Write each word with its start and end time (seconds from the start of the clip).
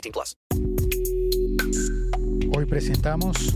18 0.00 0.12
plus. 0.12 0.36
Hoy 2.56 2.66
presentamos 2.66 3.54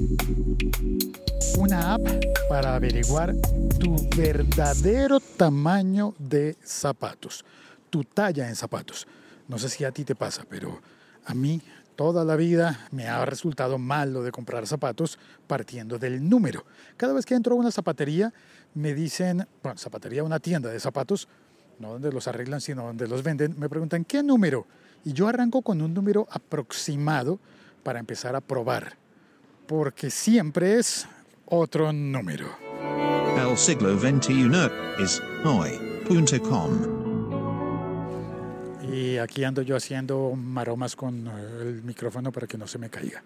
una 1.59 1.95
app 1.95 2.03
para 2.49 2.75
averiguar 2.75 3.35
tu 3.79 3.97
verdadero 4.17 5.21
tamaño 5.21 6.15
de 6.19 6.57
zapatos, 6.63 7.45
tu 7.91 8.05
talla 8.05 8.49
en 8.49 8.57
zapatos. 8.57 9.07
No 9.49 9.59
sé 9.59 9.69
si 9.69 9.85
a 9.85 9.93
ti 9.93 10.05
te 10.05 10.15
pasa, 10.15 10.45
pero 10.49 10.81
a 11.27 11.35
mí 11.35 11.61
toda 11.97 12.25
la 12.25 12.37
vida 12.37 12.89
me 12.91 13.07
ha 13.07 13.25
resultado 13.25 13.79
mal 13.79 14.13
lo 14.13 14.23
de 14.23 14.33
comprar 14.33 14.67
zapatos 14.67 15.19
partiendo 15.47 15.99
del 15.99 16.29
número. 16.29 16.65
Cada 16.97 17.13
vez 17.13 17.25
que 17.25 17.35
entro 17.35 17.55
a 17.55 17.59
una 17.59 17.71
zapatería 17.71 18.33
me 18.75 18.95
dicen, 18.95 19.47
bueno, 19.63 19.79
zapatería, 19.79 20.25
una 20.25 20.41
tienda 20.41 20.71
de 20.71 20.81
zapatos, 20.81 21.29
no 21.79 21.93
donde 21.93 22.11
los 22.13 22.27
arreglan, 22.29 22.61
sino 22.61 22.85
donde 22.85 23.07
los 23.07 23.23
venden, 23.23 23.59
me 23.59 23.69
preguntan, 23.69 24.05
¿qué 24.05 24.23
número? 24.23 24.67
Y 25.05 25.13
yo 25.13 25.29
arranco 25.29 25.63
con 25.63 25.83
un 25.83 25.93
número 25.95 26.29
aproximado 26.31 27.39
para 27.83 27.99
empezar 27.99 28.37
a 28.37 28.41
probar, 28.41 28.97
porque 29.67 30.11
siempre 30.11 30.79
es 30.79 31.09
otro 31.47 31.93
número. 31.93 32.47
El 33.37 33.59
siglo 33.59 33.99
XXI 33.99 34.51
es 34.99 35.21
hoy.com. 35.45 37.03
Y 38.93 39.17
aquí 39.17 39.43
ando 39.43 39.63
yo 39.63 39.77
haciendo 39.77 40.35
maromas 40.37 40.95
con 40.95 41.27
el 41.27 41.83
micrófono 41.83 42.31
para 42.31 42.47
que 42.47 42.59
no 42.59 42.67
se 42.67 42.79
me 42.79 42.91
caiga. 42.91 43.23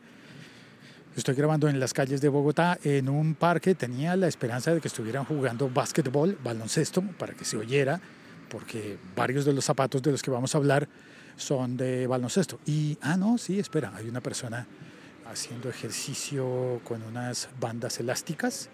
Estoy 1.16 1.34
grabando 1.34 1.69
en 1.69 1.80
las 1.80 1.92
calles 1.92 2.20
de 2.20 2.28
Bogotá, 2.28 2.78
en 2.84 3.08
un 3.08 3.34
parque. 3.34 3.74
Tenía 3.74 4.16
la 4.16 4.28
esperanza 4.28 4.74
de 4.74 4.80
que 4.80 4.88
estuvieran 4.88 5.24
jugando 5.24 5.69
básquetbol, 5.69 6.38
baloncesto, 6.44 7.02
para 7.19 7.32
que 7.32 7.44
se 7.44 7.56
oyera, 7.56 8.00
porque 8.50 8.98
varios 9.16 9.44
de 9.44 9.52
los 9.52 9.64
zapatos 9.64 10.02
de 10.02 10.12
los 10.12 10.22
que 10.22 10.30
vamos 10.30 10.54
a 10.54 10.58
hablar 10.58 10.88
son 11.37 11.77
de 11.77 12.06
baloncesto. 12.06 12.59
Y, 12.67 12.97
ah, 13.03 13.17
no, 13.17 13.39
sí, 13.39 13.59
espera, 13.59 13.92
hay 13.95 14.09
una 14.09 14.20
persona 14.20 14.67
haciendo 15.31 15.69
ejercicio 15.69 16.81
con 16.84 17.03
unas 17.03 17.48
bandas 17.61 17.98
elásticas 18.01 18.69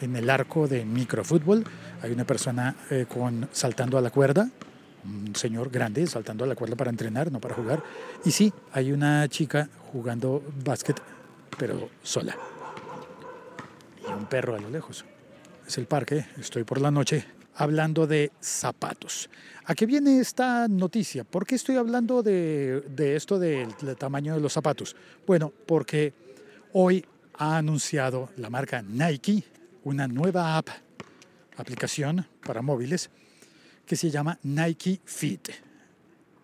en 0.00 0.16
el 0.16 0.30
arco 0.30 0.66
de 0.66 0.84
microfútbol. 0.84 1.64
Hay 2.02 2.12
una 2.12 2.24
persona 2.24 2.76
eh, 2.90 3.06
con, 3.08 3.48
saltando 3.52 3.98
a 3.98 4.00
la 4.00 4.10
cuerda, 4.10 4.48
un 5.04 5.34
señor 5.34 5.70
grande 5.70 6.06
saltando 6.06 6.44
a 6.44 6.46
la 6.46 6.54
cuerda 6.54 6.76
para 6.76 6.90
entrenar, 6.90 7.30
no 7.30 7.40
para 7.40 7.54
jugar. 7.54 7.82
Y 8.24 8.30
sí, 8.30 8.52
hay 8.72 8.92
una 8.92 9.28
chica 9.28 9.68
jugando 9.92 10.42
básquet, 10.64 11.00
pero 11.58 11.88
sola. 12.02 12.36
Y 14.08 14.12
un 14.12 14.26
perro 14.26 14.56
a 14.56 14.60
lo 14.60 14.70
lejos. 14.70 15.04
Es 15.66 15.78
el 15.78 15.86
parque, 15.86 16.26
estoy 16.38 16.64
por 16.64 16.80
la 16.80 16.90
noche 16.90 17.39
hablando 17.54 18.06
de 18.06 18.32
zapatos. 18.40 19.30
¿A 19.64 19.74
qué 19.74 19.86
viene 19.86 20.20
esta 20.20 20.66
noticia? 20.68 21.24
¿Por 21.24 21.46
qué 21.46 21.54
estoy 21.54 21.76
hablando 21.76 22.22
de, 22.22 22.82
de 22.88 23.16
esto 23.16 23.38
del, 23.38 23.68
del 23.80 23.96
tamaño 23.96 24.34
de 24.34 24.40
los 24.40 24.52
zapatos? 24.52 24.96
Bueno, 25.26 25.52
porque 25.66 26.12
hoy 26.72 27.04
ha 27.34 27.56
anunciado 27.56 28.30
la 28.36 28.50
marca 28.50 28.82
Nike 28.82 29.44
una 29.84 30.06
nueva 30.08 30.56
app, 30.56 30.68
aplicación 31.56 32.26
para 32.44 32.62
móviles, 32.62 33.10
que 33.86 33.96
se 33.96 34.10
llama 34.10 34.38
Nike 34.42 35.00
Fit 35.04 35.48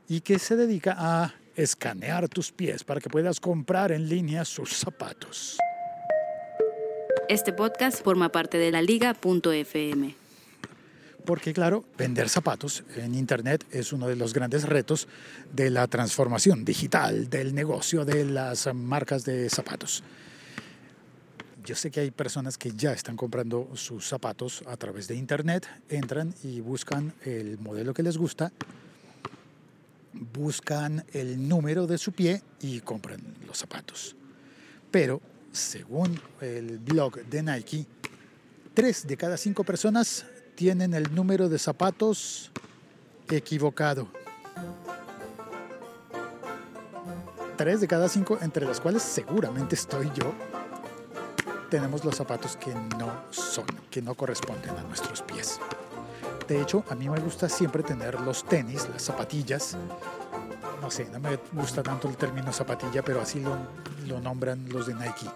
y 0.08 0.20
que 0.20 0.38
se 0.38 0.56
dedica 0.56 0.94
a 0.98 1.34
escanear 1.54 2.28
tus 2.28 2.52
pies 2.52 2.84
para 2.84 3.00
que 3.00 3.08
puedas 3.08 3.40
comprar 3.40 3.92
en 3.92 4.08
línea 4.08 4.44
sus 4.44 4.76
zapatos. 4.76 5.58
Este 7.28 7.52
podcast 7.52 8.02
forma 8.04 8.30
parte 8.30 8.58
de 8.58 8.70
la 8.70 8.82
liga.fm. 8.82 10.25
Porque 11.26 11.52
claro, 11.52 11.84
vender 11.98 12.28
zapatos 12.28 12.84
en 12.94 13.16
Internet 13.16 13.66
es 13.72 13.92
uno 13.92 14.06
de 14.06 14.14
los 14.14 14.32
grandes 14.32 14.62
retos 14.62 15.08
de 15.52 15.70
la 15.70 15.88
transformación 15.88 16.64
digital 16.64 17.28
del 17.28 17.52
negocio 17.52 18.04
de 18.04 18.24
las 18.24 18.72
marcas 18.72 19.24
de 19.24 19.50
zapatos. 19.50 20.04
Yo 21.64 21.74
sé 21.74 21.90
que 21.90 21.98
hay 21.98 22.12
personas 22.12 22.56
que 22.56 22.70
ya 22.70 22.92
están 22.92 23.16
comprando 23.16 23.68
sus 23.74 24.06
zapatos 24.06 24.62
a 24.68 24.76
través 24.76 25.08
de 25.08 25.16
Internet, 25.16 25.66
entran 25.88 26.32
y 26.44 26.60
buscan 26.60 27.12
el 27.24 27.58
modelo 27.58 27.92
que 27.92 28.04
les 28.04 28.16
gusta, 28.16 28.52
buscan 30.12 31.04
el 31.12 31.48
número 31.48 31.88
de 31.88 31.98
su 31.98 32.12
pie 32.12 32.40
y 32.60 32.78
compran 32.80 33.20
los 33.44 33.58
zapatos. 33.58 34.14
Pero, 34.92 35.20
según 35.50 36.20
el 36.40 36.78
blog 36.78 37.16
de 37.24 37.42
Nike, 37.42 37.84
tres 38.74 39.08
de 39.08 39.16
cada 39.16 39.36
cinco 39.36 39.64
personas 39.64 40.24
tienen 40.56 40.94
el 40.94 41.14
número 41.14 41.48
de 41.48 41.58
zapatos 41.58 42.50
equivocado. 43.30 44.08
Tres 47.56 47.80
de 47.80 47.86
cada 47.86 48.08
cinco, 48.08 48.38
entre 48.40 48.66
las 48.66 48.80
cuales 48.80 49.02
seguramente 49.02 49.74
estoy 49.74 50.10
yo, 50.14 50.32
tenemos 51.70 52.04
los 52.04 52.16
zapatos 52.16 52.56
que 52.56 52.74
no 52.98 53.12
son, 53.30 53.66
que 53.90 54.02
no 54.02 54.14
corresponden 54.14 54.76
a 54.76 54.82
nuestros 54.82 55.22
pies. 55.22 55.60
De 56.48 56.60
hecho, 56.60 56.84
a 56.88 56.94
mí 56.94 57.08
me 57.08 57.20
gusta 57.20 57.48
siempre 57.48 57.82
tener 57.82 58.20
los 58.20 58.44
tenis, 58.44 58.88
las 58.88 59.02
zapatillas. 59.02 59.76
No 60.80 60.90
sé, 60.90 61.06
no 61.06 61.18
me 61.18 61.38
gusta 61.52 61.82
tanto 61.82 62.08
el 62.08 62.16
término 62.16 62.52
zapatilla, 62.52 63.02
pero 63.02 63.20
así 63.20 63.40
lo, 63.40 63.56
lo 64.06 64.20
nombran 64.20 64.68
los 64.68 64.86
de 64.86 64.94
Nike. 64.94 65.26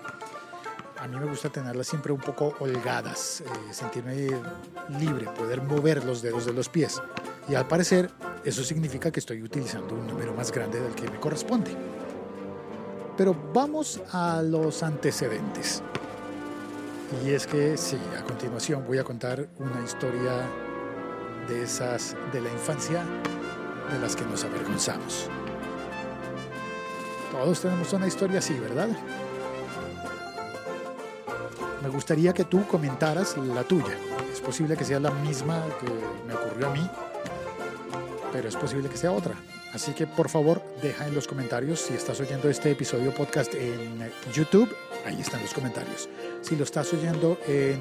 A 1.01 1.09
mí 1.09 1.17
me 1.17 1.25
gusta 1.25 1.49
tenerlas 1.49 1.87
siempre 1.87 2.13
un 2.13 2.21
poco 2.21 2.55
holgadas, 2.61 3.41
eh, 3.41 3.45
sentirme 3.73 4.29
libre, 4.99 5.29
poder 5.35 5.63
mover 5.63 6.05
los 6.05 6.21
dedos 6.21 6.45
de 6.45 6.53
los 6.53 6.69
pies. 6.69 7.01
Y 7.49 7.55
al 7.55 7.67
parecer, 7.67 8.11
eso 8.45 8.63
significa 8.63 9.11
que 9.11 9.19
estoy 9.19 9.43
utilizando 9.43 9.95
un 9.95 10.07
número 10.07 10.35
más 10.35 10.53
grande 10.53 10.79
del 10.79 10.95
que 10.95 11.09
me 11.09 11.19
corresponde. 11.19 11.75
Pero 13.17 13.35
vamos 13.55 13.99
a 14.13 14.43
los 14.43 14.83
antecedentes. 14.83 15.83
Y 17.25 17.31
es 17.31 17.47
que 17.47 17.79
sí, 17.79 17.99
a 18.19 18.23
continuación 18.23 18.85
voy 18.87 18.99
a 18.99 19.05
contar 19.05 19.49
una 19.59 19.83
historia 19.83 20.47
de 21.49 21.63
esas 21.63 22.15
de 22.31 22.43
la 22.43 22.51
infancia 22.51 23.03
de 23.91 23.99
las 24.01 24.15
que 24.15 24.27
nos 24.27 24.45
avergonzamos. 24.45 25.29
Todos 27.33 27.59
tenemos 27.59 27.91
una 27.95 28.07
historia 28.07 28.41
así, 28.41 28.53
¿verdad? 28.59 28.91
Me 31.83 31.89
gustaría 31.89 32.33
que 32.33 32.45
tú 32.45 32.67
comentaras 32.67 33.37
la 33.39 33.65
tuya. 33.65 33.97
Es 34.33 34.41
posible 34.41 34.77
que 34.77 34.85
sea 34.85 35.01
la 35.01 35.11
misma 35.11 35.65
que 35.81 35.89
me 36.27 36.35
ocurrió 36.35 36.69
a 36.69 36.71
mí, 36.71 36.91
pero 38.33 38.49
es 38.49 38.57
posible 38.57 38.89
que 38.89 38.97
sea 38.97 39.13
otra. 39.13 39.35
Así 39.73 39.93
que 39.93 40.07
por 40.07 40.29
favor 40.29 40.63
deja 40.83 41.07
en 41.07 41.15
los 41.15 41.29
comentarios 41.29 41.81
si 41.81 41.95
estás 41.95 42.21
oyendo 42.21 42.51
este 42.51 42.73
episodio 42.73 43.15
podcast 43.15 43.55
en 43.55 44.11
YouTube, 44.35 44.75
ahí 45.07 45.21
están 45.21 45.41
los 45.43 45.55
comentarios. 45.55 46.09
Si 46.43 46.57
lo 46.57 46.65
estás 46.65 46.93
oyendo 46.93 47.39
en 47.47 47.81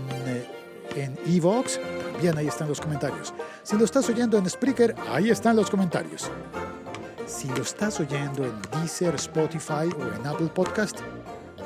en 0.96 1.18
Evox, 1.26 1.80
también 2.14 2.38
ahí 2.38 2.48
están 2.48 2.68
los 2.68 2.82
comentarios. 2.82 3.34
Si 3.64 3.78
lo 3.78 3.86
estás 3.86 4.10
oyendo 4.10 4.38
en 4.38 4.50
Spreaker, 4.50 4.96
ahí 5.10 5.30
están 5.30 5.56
los 5.56 5.70
comentarios. 5.70 6.30
Si 7.28 7.48
lo 7.50 7.62
estás 7.62 8.00
oyendo 8.00 8.46
en 8.46 8.62
Deezer, 8.72 9.16
Spotify 9.16 9.90
o 9.98 10.16
en 10.16 10.26
Apple 10.26 10.50
Podcast, 10.54 11.00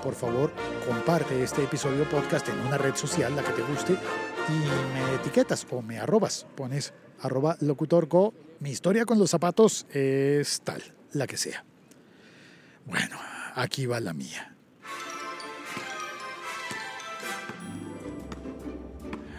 por 0.03 0.15
favor, 0.15 0.51
comparte 0.85 1.41
este 1.41 1.63
episodio 1.63 2.07
podcast 2.09 2.49
en 2.49 2.59
una 2.59 2.77
red 2.77 2.93
social, 2.95 3.33
la 3.35 3.41
que 3.41 3.53
te 3.53 3.61
guste, 3.61 3.93
y 3.93 4.93
me 4.93 5.15
etiquetas 5.15 5.65
o 5.71 5.81
me 5.81 5.97
arrobas. 5.97 6.45
Pones 6.55 6.93
arroba 7.21 7.55
locutorco. 7.61 8.33
Mi 8.59 8.71
historia 8.71 9.05
con 9.05 9.17
los 9.17 9.29
zapatos 9.29 9.87
es 9.91 10.61
tal, 10.61 10.83
la 11.13 11.25
que 11.25 11.37
sea. 11.37 11.63
Bueno, 12.85 13.17
aquí 13.55 13.85
va 13.85 14.01
la 14.01 14.13
mía. 14.13 14.53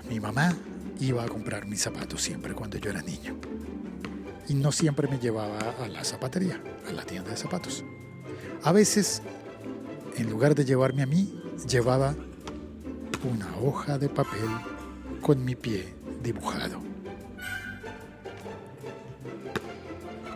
Mi 0.09 0.19
mamá 0.19 0.57
iba 0.99 1.25
a 1.25 1.29
comprar 1.29 1.67
mis 1.67 1.83
zapatos 1.83 2.23
siempre 2.23 2.55
cuando 2.55 2.79
yo 2.79 2.91
era 2.91 3.03
niño. 3.03 3.37
Y 4.49 4.55
no 4.55 4.73
siempre 4.73 5.09
me 5.09 5.19
llevaba 5.19 5.75
a 5.83 5.89
la 5.89 6.05
zapatería, 6.05 6.61
a 6.89 6.93
la 6.93 7.05
tienda 7.05 7.31
de 7.31 7.37
zapatos. 7.37 7.85
A 8.63 8.73
veces, 8.73 9.21
en 10.17 10.31
lugar 10.31 10.55
de 10.55 10.65
llevarme 10.65 11.03
a 11.03 11.07
mí, 11.07 11.41
llevaba 11.69 12.15
una 13.25 13.57
hoja 13.63 13.99
de 13.99 14.09
papel 14.09 14.49
con 15.21 15.45
mi 15.45 15.55
pie 15.55 15.95
dibujado. 16.23 16.81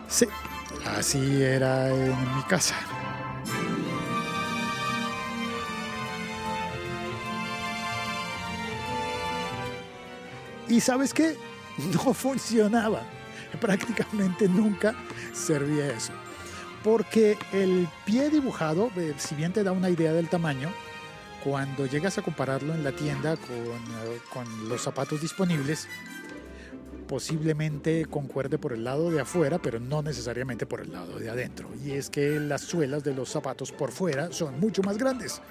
Sí, 0.07 0.25
así 0.97 1.41
era 1.41 1.89
en 1.89 2.35
mi 2.35 2.43
casa. 2.43 2.75
Y 10.67 10.79
sabes 10.79 11.13
qué? 11.13 11.35
No 11.93 12.13
funcionaba. 12.13 13.03
Prácticamente 13.61 14.47
nunca 14.47 14.93
servía 15.33 15.87
eso. 15.93 16.11
Porque 16.83 17.37
el 17.51 17.87
pie 18.05 18.29
dibujado, 18.29 18.89
eh, 18.95 19.13
si 19.17 19.35
bien 19.35 19.53
te 19.53 19.63
da 19.63 19.71
una 19.71 19.89
idea 19.89 20.13
del 20.13 20.29
tamaño, 20.29 20.69
cuando 21.43 21.85
llegas 21.85 22.17
a 22.17 22.21
compararlo 22.21 22.73
en 22.73 22.83
la 22.83 22.91
tienda 22.91 23.35
con, 23.37 23.55
eh, 23.55 24.19
con 24.31 24.69
los 24.69 24.81
zapatos 24.81 25.21
disponibles, 25.21 25.87
posiblemente 27.07 28.05
concuerde 28.05 28.57
por 28.57 28.73
el 28.73 28.83
lado 28.83 29.09
de 29.09 29.21
afuera, 29.21 29.57
pero 29.57 29.79
no 29.79 30.01
necesariamente 30.01 30.65
por 30.65 30.81
el 30.81 30.91
lado 30.91 31.17
de 31.17 31.29
adentro. 31.29 31.69
Y 31.83 31.91
es 31.91 32.09
que 32.09 32.39
las 32.39 32.61
suelas 32.61 33.03
de 33.03 33.13
los 33.13 33.29
zapatos 33.29 33.71
por 33.71 33.91
fuera 33.91 34.31
son 34.31 34.59
mucho 34.59 34.83
más 34.83 34.97
grandes. 34.97 35.41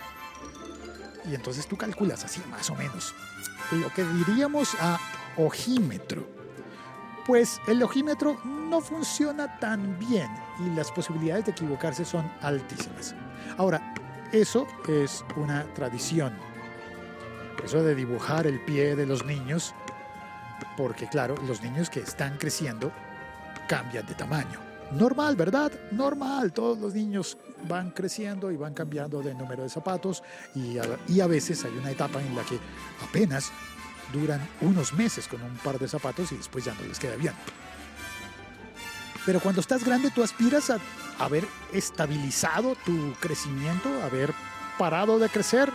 Y 1.31 1.35
entonces 1.35 1.67
tú 1.67 1.77
calculas 1.77 2.25
así 2.25 2.41
más 2.51 2.71
o 2.71 2.75
menos 2.75 3.15
lo 3.73 3.93
que 3.93 4.05
diríamos 4.05 4.75
a 4.81 4.99
ojímetro. 5.37 6.38
Pues 7.29 7.61
el 7.69 7.83
ojímetro 7.83 8.41
no 8.43 8.81
funciona 8.81 9.59
tan 9.59 9.99
bien 9.99 10.31
y 10.61 10.75
las 10.75 10.91
posibilidades 10.91 11.45
de 11.45 11.51
equivocarse 11.51 12.03
son 12.07 12.33
altísimas. 12.41 13.15
Ahora, 13.59 13.93
eso 14.33 14.67
es 14.89 15.27
una 15.37 15.65
tradición. 15.75 16.33
Eso 17.63 17.83
de 17.83 17.95
dibujar 17.95 18.47
el 18.47 18.65
pie 18.65 18.97
de 18.97 19.05
los 19.05 19.27
niños, 19.27 19.75
porque 20.75 21.07
claro, 21.07 21.35
los 21.47 21.63
niños 21.63 21.91
que 21.91 22.01
están 22.01 22.39
creciendo 22.39 22.91
cambian 23.69 24.07
de 24.07 24.15
tamaño. 24.15 24.61
Normal, 24.93 25.37
¿verdad? 25.37 25.71
Normal. 25.91 26.55
Todos 26.55 26.79
los 26.79 26.95
niños 26.95 27.37
van 27.69 27.91
creciendo 27.91 28.51
y 28.51 28.57
van 28.57 28.73
cambiando 28.73 29.21
de 29.21 29.35
número 29.35 29.65
de 29.65 29.69
zapatos 29.69 30.23
y 30.55 30.79
a, 30.79 30.85
y 31.07 31.21
a 31.21 31.27
veces 31.27 31.63
hay 31.67 31.77
una 31.77 31.91
etapa 31.91 32.23
en 32.23 32.35
la 32.35 32.43
que 32.43 32.59
apenas 33.07 33.53
duran 34.13 34.47
unos 34.61 34.93
meses 34.93 35.29
con 35.29 35.43
un 35.43 35.57
par 35.59 35.79
de 35.79 35.89
zapatos 35.89 36.33
y 36.33 36.37
después 36.37 36.65
ya 36.65 36.75
no 36.75 36.83
les 36.83 36.99
queda 36.99 37.17
bien. 37.17 37.35
Pero 39.27 39.41
cuando 39.41 39.61
estás 39.61 39.85
grande 39.85 40.11
tú 40.11 40.23
aspiras 40.23 40.71
a 40.71 40.79
haber 41.19 41.47
estabilizado 41.73 42.75
tu 42.77 43.13
crecimiento, 43.21 43.89
haber 44.03 44.33
parado 44.79 45.19
de 45.19 45.29
crecer 45.29 45.71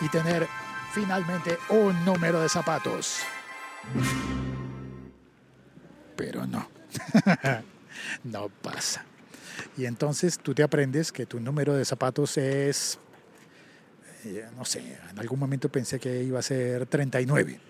y 0.00 0.08
tener 0.08 0.46
finalmente 0.92 1.58
un 1.68 2.04
número 2.04 2.40
de 2.40 2.48
zapatos. 2.48 3.18
Pero 6.16 6.46
no, 6.46 6.68
no 8.24 8.48
pasa. 8.48 9.04
Y 9.76 9.86
entonces 9.86 10.38
tú 10.38 10.54
te 10.54 10.62
aprendes 10.62 11.12
que 11.12 11.26
tu 11.26 11.40
número 11.40 11.74
de 11.74 11.84
zapatos 11.84 12.38
es, 12.38 12.98
no 14.56 14.64
sé, 14.64 14.98
en 15.10 15.18
algún 15.18 15.38
momento 15.38 15.68
pensé 15.68 15.98
que 15.98 16.22
iba 16.22 16.38
a 16.38 16.42
ser 16.42 16.86
39. 16.86 17.60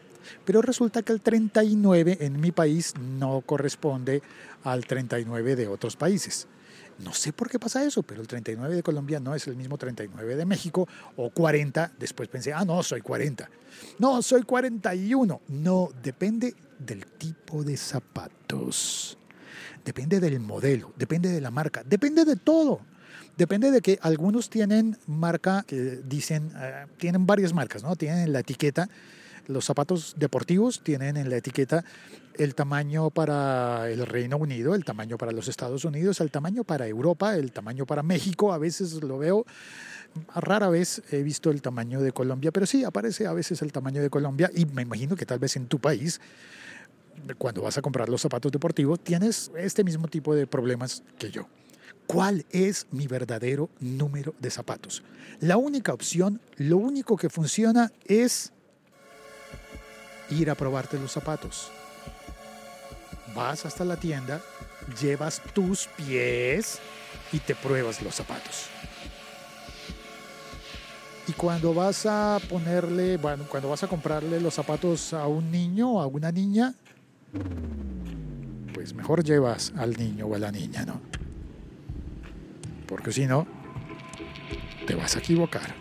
Pero 0.44 0.62
resulta 0.62 1.02
que 1.02 1.12
el 1.12 1.20
39 1.20 2.18
en 2.20 2.40
mi 2.40 2.52
país 2.52 2.94
no 2.98 3.40
corresponde 3.42 4.22
al 4.64 4.86
39 4.86 5.56
de 5.56 5.68
otros 5.68 5.96
países. 5.96 6.46
No 6.98 7.14
sé 7.14 7.32
por 7.32 7.48
qué 7.48 7.58
pasa 7.58 7.84
eso, 7.84 8.02
pero 8.02 8.20
el 8.20 8.26
39 8.26 8.74
de 8.74 8.82
Colombia 8.82 9.20
no 9.20 9.34
es 9.34 9.46
el 9.46 9.54
mismo 9.54 9.78
39 9.78 10.34
de 10.34 10.44
México 10.44 10.88
o 11.16 11.30
40. 11.30 11.92
Después 11.98 12.28
pensé, 12.28 12.52
ah, 12.52 12.64
no, 12.64 12.82
soy 12.82 13.00
40. 13.00 13.48
No, 13.98 14.20
soy 14.20 14.42
41. 14.42 15.40
No, 15.48 15.90
depende 16.02 16.54
del 16.78 17.06
tipo 17.06 17.62
de 17.62 17.76
zapatos. 17.76 19.16
Depende 19.84 20.18
del 20.18 20.40
modelo, 20.40 20.92
depende 20.96 21.30
de 21.30 21.40
la 21.40 21.50
marca, 21.50 21.82
depende 21.84 22.24
de 22.24 22.36
todo. 22.36 22.80
Depende 23.36 23.70
de 23.70 23.80
que 23.80 23.98
algunos 24.02 24.50
tienen 24.50 24.98
marca 25.06 25.64
dicen, 26.04 26.52
eh, 26.56 26.86
tienen 26.96 27.26
varias 27.26 27.52
marcas, 27.52 27.82
¿no? 27.82 27.96
Tienen 27.96 28.32
la 28.32 28.40
etiqueta 28.40 28.88
los 29.48 29.64
zapatos 29.64 30.14
deportivos 30.18 30.82
tienen 30.84 31.16
en 31.16 31.30
la 31.30 31.38
etiqueta 31.38 31.84
el 32.34 32.54
tamaño 32.54 33.10
para 33.10 33.90
el 33.90 34.06
Reino 34.06 34.36
Unido, 34.36 34.74
el 34.74 34.84
tamaño 34.84 35.18
para 35.18 35.32
los 35.32 35.48
Estados 35.48 35.84
Unidos, 35.84 36.20
el 36.20 36.30
tamaño 36.30 36.64
para 36.64 36.86
Europa, 36.86 37.34
el 37.34 37.50
tamaño 37.50 37.84
para 37.84 38.02
México. 38.02 38.52
A 38.52 38.58
veces 38.58 39.02
lo 39.02 39.18
veo, 39.18 39.44
rara 40.34 40.68
vez 40.68 41.02
he 41.10 41.22
visto 41.22 41.50
el 41.50 41.62
tamaño 41.62 42.00
de 42.00 42.12
Colombia, 42.12 42.52
pero 42.52 42.66
sí 42.66 42.84
aparece 42.84 43.26
a 43.26 43.32
veces 43.32 43.62
el 43.62 43.72
tamaño 43.72 44.02
de 44.02 44.10
Colombia 44.10 44.50
y 44.54 44.66
me 44.66 44.82
imagino 44.82 45.16
que 45.16 45.26
tal 45.26 45.38
vez 45.38 45.56
en 45.56 45.66
tu 45.66 45.80
país, 45.80 46.20
cuando 47.38 47.62
vas 47.62 47.78
a 47.78 47.82
comprar 47.82 48.08
los 48.08 48.20
zapatos 48.20 48.52
deportivos, 48.52 49.00
tienes 49.00 49.50
este 49.56 49.82
mismo 49.82 50.08
tipo 50.08 50.34
de 50.34 50.46
problemas 50.46 51.02
que 51.18 51.30
yo. 51.30 51.48
¿Cuál 52.08 52.46
es 52.50 52.86
mi 52.90 53.06
verdadero 53.06 53.68
número 53.80 54.34
de 54.38 54.50
zapatos? 54.50 55.02
La 55.40 55.58
única 55.58 55.92
opción, 55.92 56.40
lo 56.56 56.78
único 56.78 57.18
que 57.18 57.28
funciona 57.28 57.92
es 58.06 58.50
ir 60.30 60.48
a 60.48 60.54
probarte 60.54 60.98
los 60.98 61.12
zapatos. 61.12 61.70
Vas 63.36 63.66
hasta 63.66 63.84
la 63.84 64.00
tienda, 64.00 64.40
llevas 64.98 65.42
tus 65.52 65.86
pies 65.98 66.78
y 67.30 67.40
te 67.40 67.54
pruebas 67.54 68.00
los 68.00 68.14
zapatos. 68.14 68.68
Y 71.26 71.32
cuando 71.32 71.74
vas 71.74 72.06
a 72.06 72.40
ponerle, 72.48 73.18
bueno, 73.18 73.44
cuando 73.50 73.68
vas 73.68 73.82
a 73.82 73.86
comprarle 73.86 74.40
los 74.40 74.54
zapatos 74.54 75.12
a 75.12 75.26
un 75.26 75.50
niño 75.50 75.92
o 75.92 76.00
a 76.00 76.06
una 76.06 76.32
niña, 76.32 76.74
pues 78.72 78.94
mejor 78.94 79.22
llevas 79.22 79.74
al 79.76 79.94
niño 79.94 80.24
o 80.24 80.34
a 80.34 80.38
la 80.38 80.50
niña, 80.50 80.86
¿no? 80.86 81.17
Porque 82.98 83.12
si 83.12 83.26
no, 83.26 83.46
te 84.88 84.96
vas 84.96 85.14
a 85.14 85.20
equivocar. 85.20 85.72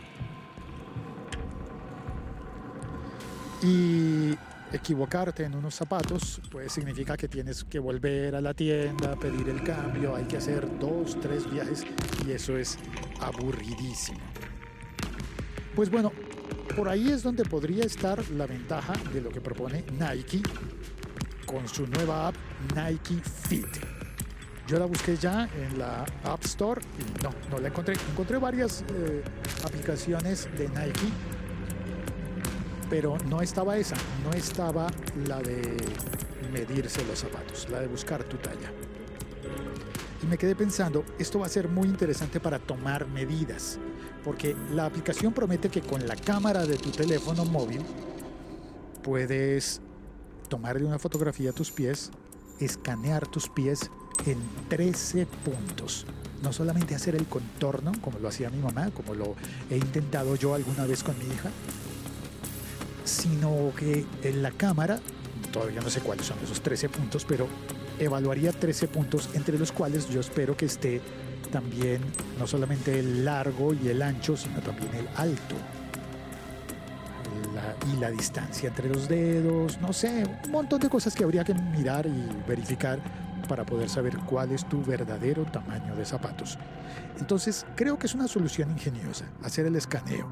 Y 3.63 4.35
equivocarte 4.71 5.43
en 5.43 5.55
unos 5.55 5.73
zapatos, 5.73 6.39
pues 6.51 6.73
significa 6.73 7.17
que 7.17 7.27
tienes 7.27 7.63
que 7.63 7.79
volver 7.79 8.35
a 8.35 8.41
la 8.41 8.53
tienda, 8.53 9.15
pedir 9.15 9.49
el 9.49 9.63
cambio, 9.63 10.15
hay 10.15 10.25
que 10.25 10.37
hacer 10.37 10.77
dos, 10.77 11.19
tres 11.19 11.49
viajes 11.49 11.87
y 12.27 12.33
eso 12.33 12.55
es 12.55 12.77
aburridísimo. 13.19 14.19
Pues 15.75 15.89
bueno, 15.89 16.11
por 16.75 16.87
ahí 16.87 17.09
es 17.09 17.23
donde 17.23 17.45
podría 17.45 17.83
estar 17.83 18.23
la 18.29 18.45
ventaja 18.45 18.93
de 19.11 19.21
lo 19.21 19.29
que 19.29 19.41
propone 19.41 19.85
Nike 19.93 20.43
con 21.47 21.67
su 21.67 21.87
nueva 21.87 22.27
app 22.27 22.35
Nike 22.75 23.15
Fit. 23.47 23.96
Yo 24.67 24.77
la 24.79 24.85
busqué 24.85 25.15
ya 25.15 25.49
en 25.55 25.79
la 25.79 26.05
App 26.23 26.43
Store 26.43 26.81
y 26.99 27.23
no, 27.23 27.29
no 27.49 27.57
la 27.59 27.69
encontré. 27.69 27.95
Encontré 28.11 28.37
varias 28.37 28.83
eh, 28.93 29.23
aplicaciones 29.63 30.49
de 30.57 30.67
Nike 30.69 31.07
pero 32.89 33.17
no 33.25 33.41
estaba 33.41 33.77
esa, 33.77 33.95
no 34.23 34.31
estaba 34.33 34.87
la 35.27 35.41
de 35.41 35.77
medirse 36.51 37.05
los 37.05 37.19
zapatos, 37.19 37.67
la 37.69 37.81
de 37.81 37.87
buscar 37.87 38.23
tu 38.23 38.37
talla. 38.37 38.71
Y 40.23 40.25
me 40.25 40.37
quedé 40.37 40.55
pensando, 40.55 41.03
esto 41.19 41.39
va 41.39 41.45
a 41.45 41.49
ser 41.49 41.67
muy 41.67 41.87
interesante 41.87 42.39
para 42.39 42.59
tomar 42.59 43.07
medidas, 43.07 43.77
porque 44.23 44.55
la 44.73 44.85
aplicación 44.85 45.33
promete 45.33 45.69
que 45.69 45.81
con 45.81 46.07
la 46.07 46.15
cámara 46.15 46.65
de 46.65 46.77
tu 46.77 46.91
teléfono 46.91 47.45
móvil 47.45 47.81
puedes 49.03 49.81
tomarle 50.49 50.85
una 50.85 50.97
fotografía 50.99 51.51
a 51.51 51.53
tus 51.53 51.71
pies, 51.71 52.11
escanear 52.59 53.27
tus 53.27 53.49
pies 53.49 53.91
en 54.31 54.39
13 54.69 55.25
puntos. 55.25 56.05
No 56.41 56.53
solamente 56.53 56.93
hacer 56.95 57.15
el 57.15 57.25
contorno, 57.25 57.91
como 58.01 58.19
lo 58.19 58.27
hacía 58.27 58.49
mi 58.49 58.59
mamá, 58.59 58.91
como 58.91 59.15
lo 59.15 59.35
he 59.69 59.77
intentado 59.77 60.35
yo 60.35 60.53
alguna 60.53 60.85
vez 60.85 61.03
con 61.03 61.17
mi 61.17 61.25
hija, 61.25 61.49
sino 63.03 63.71
que 63.75 64.05
en 64.21 64.43
la 64.43 64.51
cámara, 64.51 64.99
todavía 65.51 65.81
no 65.81 65.89
sé 65.89 66.01
cuáles 66.01 66.25
son 66.27 66.37
esos 66.43 66.61
13 66.61 66.89
puntos, 66.89 67.25
pero 67.25 67.47
evaluaría 67.99 68.51
13 68.51 68.87
puntos 68.87 69.29
entre 69.33 69.57
los 69.57 69.71
cuales 69.71 70.09
yo 70.09 70.19
espero 70.19 70.55
que 70.55 70.65
esté 70.65 71.01
también 71.51 72.01
no 72.37 72.45
solamente 72.45 72.99
el 72.99 73.25
largo 73.25 73.73
y 73.73 73.87
el 73.87 74.01
ancho, 74.01 74.37
sino 74.37 74.59
también 74.61 74.93
el 74.93 75.07
alto. 75.15 75.55
y 77.91 77.99
la 77.99 78.11
distancia 78.11 78.69
entre 78.69 78.89
los 78.89 79.07
dedos, 79.07 79.79
no 79.81 79.91
sé, 79.93 80.23
un 80.45 80.51
montón 80.51 80.79
de 80.79 80.89
cosas 80.89 81.15
que 81.15 81.23
habría 81.23 81.43
que 81.43 81.53
mirar 81.53 82.05
y 82.05 82.29
verificar 82.47 82.99
para 83.47 83.65
poder 83.65 83.89
saber 83.89 84.17
cuál 84.19 84.51
es 84.51 84.67
tu 84.67 84.83
verdadero 84.83 85.45
tamaño 85.45 85.95
de 85.95 86.05
zapatos. 86.05 86.57
Entonces, 87.19 87.65
creo 87.75 87.97
que 87.97 88.07
es 88.07 88.15
una 88.15 88.27
solución 88.27 88.71
ingeniosa, 88.71 89.25
hacer 89.43 89.65
el 89.65 89.75
escaneo. 89.75 90.29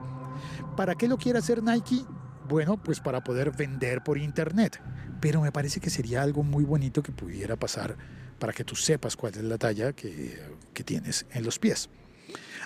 ¿Para 0.75 0.95
qué 0.95 1.07
lo 1.07 1.17
quiere 1.17 1.39
hacer 1.39 1.63
Nike? 1.63 2.05
Bueno, 2.47 2.77
pues 2.77 2.99
para 2.99 3.23
poder 3.23 3.51
vender 3.51 4.03
por 4.03 4.17
internet. 4.17 4.81
Pero 5.21 5.41
me 5.41 5.51
parece 5.51 5.79
que 5.79 5.89
sería 5.89 6.21
algo 6.21 6.43
muy 6.43 6.63
bonito 6.63 7.01
que 7.01 7.11
pudiera 7.11 7.55
pasar 7.55 7.95
para 8.37 8.53
que 8.53 8.63
tú 8.63 8.75
sepas 8.75 9.15
cuál 9.15 9.33
es 9.33 9.43
la 9.43 9.57
talla 9.57 9.93
que, 9.93 10.39
que 10.73 10.83
tienes 10.83 11.25
en 11.31 11.43
los 11.43 11.57
pies. 11.57 11.89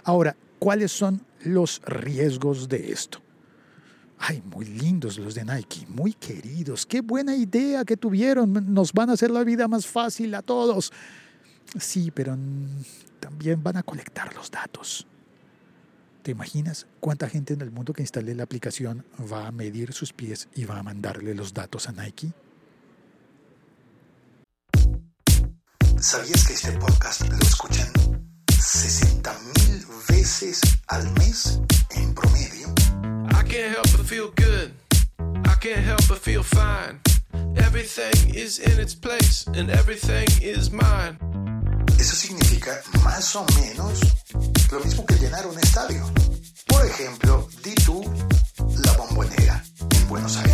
Ahora, 0.03 0.36
¿cuáles 0.58 0.91
son 0.91 1.25
los 1.44 1.82
riesgos 1.86 2.68
de 2.68 2.91
esto? 2.91 3.22
Ay, 4.20 4.44
muy 4.54 4.66
lindos 4.66 5.18
los 5.18 5.34
de 5.34 5.46
Nike, 5.46 5.88
muy 5.88 6.14
queridos. 6.14 6.86
Qué 6.86 7.00
buena 7.02 7.36
idea 7.36 7.86
que 7.86 7.96
tuvieron. 7.96 8.74
Nos 8.74 8.92
van 8.92 9.10
a 9.10 9.14
hacer 9.14 9.32
la 9.32 9.44
vida 9.46 9.68
más 9.68 9.88
fácil 9.88 10.36
a 10.36 10.42
todos. 10.42 10.92
Sí, 11.80 12.12
pero 12.12 12.38
también 13.20 13.64
van 13.64 13.78
a 13.78 13.84
colectar 13.84 14.36
los 14.36 14.52
datos. 14.52 15.08
¿Te 16.22 16.32
imaginas 16.32 16.86
cuánta 17.00 17.30
gente 17.30 17.54
en 17.54 17.62
el 17.62 17.72
mundo 17.72 17.94
que 17.94 18.02
instale 18.02 18.36
la 18.36 18.44
aplicación 18.44 19.06
va 19.32 19.48
a 19.48 19.52
medir 19.52 19.94
sus 19.94 20.12
pies 20.12 20.50
y 20.54 20.66
va 20.66 20.78
a 20.78 20.84
mandarle 20.84 21.34
los 21.34 21.54
datos 21.54 21.88
a 21.88 21.94
Nike? 21.94 22.34
¿Sabías 25.98 26.48
que 26.48 26.54
este 26.54 26.72
podcast 26.74 27.22
lo 27.28 27.38
escuchan 27.38 27.88
60 28.48 29.34
mil 29.56 29.86
veces 30.10 30.60
al 30.88 31.10
mes 31.14 31.62
en 31.92 32.14
promedio? 32.14 32.99
Can't 33.50 33.74
help 33.74 33.91
but 33.98 34.06
feel 34.06 34.29
good. 34.36 34.72
I 35.20 35.56
can't 35.60 35.84
help 35.84 36.08
but 36.08 36.20
feel 36.20 36.44
fine. 36.44 37.00
Everything 37.58 38.36
is 38.36 38.60
in 38.60 38.79
its 38.79 38.94
place 38.94 39.48
and 39.48 39.72
everything 39.72 40.27
is 40.39 40.72
mine. 40.72 41.18
Eso 42.00 42.15
significa 42.15 42.79
más 43.03 43.36
o 43.36 43.46
menos 43.60 44.01
lo 44.72 44.79
mismo 44.82 45.03
que 45.06 45.15
llenar 45.15 45.48
un 45.48 45.58
estadio. 45.58 46.06
Por 46.68 46.86
ejemplo, 46.86 47.50
di 47.63 47.74
tú 47.74 48.03
la 48.86 48.94
bombonera 48.94 49.63
en 49.96 50.08
Buenos 50.08 50.38
Aires. 50.38 50.49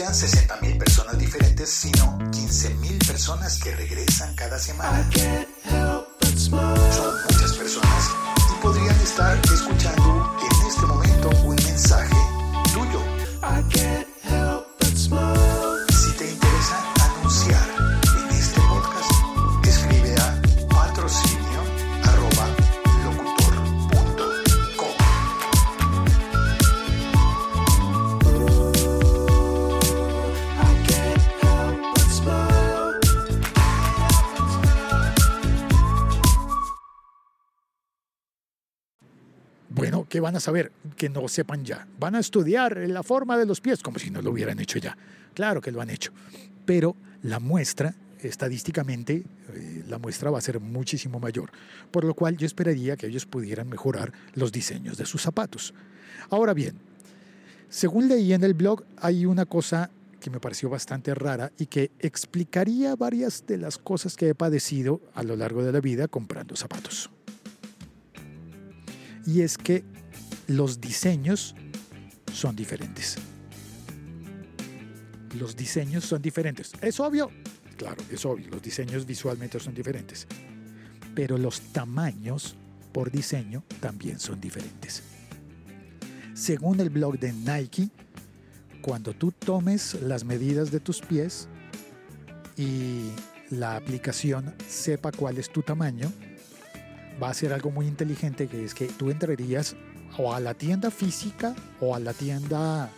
Sean 0.00 0.14
60 0.14 0.79
Bueno, 40.20 40.32
¿qué 40.32 40.32
van 40.32 40.36
a 40.36 40.40
saber? 40.40 40.72
Que 40.96 41.08
no 41.08 41.26
sepan 41.28 41.64
ya. 41.64 41.86
Van 41.98 42.14
a 42.14 42.18
estudiar 42.18 42.76
la 42.76 43.02
forma 43.02 43.38
de 43.38 43.46
los 43.46 43.60
pies 43.60 43.82
como 43.82 43.98
si 43.98 44.10
no 44.10 44.20
lo 44.20 44.30
hubieran 44.32 44.58
hecho 44.60 44.78
ya. 44.78 44.96
Claro 45.32 45.62
que 45.62 45.72
lo 45.72 45.80
han 45.80 45.88
hecho. 45.88 46.12
Pero 46.66 46.94
la 47.22 47.40
muestra, 47.40 47.94
estadísticamente, 48.20 49.24
eh, 49.54 49.84
la 49.88 49.98
muestra 49.98 50.30
va 50.30 50.38
a 50.38 50.42
ser 50.42 50.60
muchísimo 50.60 51.20
mayor. 51.20 51.50
Por 51.90 52.04
lo 52.04 52.12
cual 52.12 52.36
yo 52.36 52.44
esperaría 52.46 52.96
que 52.96 53.06
ellos 53.06 53.24
pudieran 53.24 53.68
mejorar 53.68 54.12
los 54.34 54.52
diseños 54.52 54.98
de 54.98 55.06
sus 55.06 55.22
zapatos. 55.22 55.72
Ahora 56.28 56.52
bien, 56.52 56.76
según 57.70 58.08
leí 58.08 58.34
en 58.34 58.44
el 58.44 58.52
blog, 58.52 58.84
hay 58.98 59.24
una 59.24 59.46
cosa 59.46 59.90
que 60.20 60.28
me 60.28 60.38
pareció 60.38 60.68
bastante 60.68 61.14
rara 61.14 61.50
y 61.56 61.64
que 61.64 61.92
explicaría 61.98 62.94
varias 62.94 63.46
de 63.46 63.56
las 63.56 63.78
cosas 63.78 64.16
que 64.16 64.28
he 64.28 64.34
padecido 64.34 65.00
a 65.14 65.22
lo 65.22 65.34
largo 65.34 65.64
de 65.64 65.72
la 65.72 65.80
vida 65.80 66.08
comprando 66.08 66.56
zapatos 66.56 67.10
y 69.26 69.42
es 69.42 69.58
que 69.58 69.84
los 70.50 70.80
diseños 70.80 71.54
son 72.32 72.56
diferentes. 72.56 73.16
Los 75.38 75.54
diseños 75.54 76.04
son 76.04 76.20
diferentes. 76.20 76.72
¿Es 76.82 76.98
obvio? 76.98 77.30
Claro, 77.76 78.02
es 78.10 78.24
obvio. 78.24 78.48
Los 78.50 78.60
diseños 78.60 79.06
visualmente 79.06 79.60
son 79.60 79.74
diferentes. 79.74 80.26
Pero 81.14 81.38
los 81.38 81.60
tamaños 81.72 82.56
por 82.92 83.12
diseño 83.12 83.62
también 83.78 84.18
son 84.18 84.40
diferentes. 84.40 85.04
Según 86.34 86.80
el 86.80 86.90
blog 86.90 87.20
de 87.20 87.32
Nike, 87.32 87.88
cuando 88.82 89.12
tú 89.12 89.30
tomes 89.30 89.94
las 90.02 90.24
medidas 90.24 90.72
de 90.72 90.80
tus 90.80 91.00
pies 91.00 91.46
y 92.56 93.10
la 93.50 93.76
aplicación 93.76 94.52
sepa 94.66 95.12
cuál 95.12 95.38
es 95.38 95.48
tu 95.48 95.62
tamaño, 95.62 96.12
va 97.22 97.30
a 97.30 97.34
ser 97.34 97.52
algo 97.52 97.70
muy 97.70 97.86
inteligente 97.86 98.48
que 98.48 98.64
es 98.64 98.74
que 98.74 98.86
tú 98.86 99.10
entrarías 99.10 99.76
o 100.20 100.34
a 100.34 100.40
la 100.40 100.54
tienda 100.54 100.90
física 100.90 101.54
o 101.80 101.94
a 101.94 101.98
la 102.00 102.12
tienda 102.12 102.90